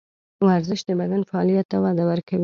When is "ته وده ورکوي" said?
1.71-2.39